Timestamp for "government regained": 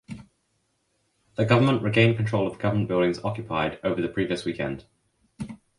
1.45-2.17